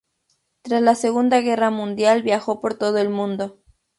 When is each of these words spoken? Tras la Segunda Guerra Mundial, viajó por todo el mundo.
Tras 0.63 0.81
la 0.81 0.95
Segunda 0.95 1.41
Guerra 1.41 1.69
Mundial, 1.69 2.23
viajó 2.23 2.59
por 2.59 2.73
todo 2.73 2.97
el 2.97 3.09
mundo. 3.11 3.59